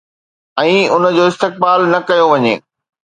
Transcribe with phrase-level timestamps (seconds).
[0.61, 2.53] ۽ ان جو استقبال نه ڪيو وڃي.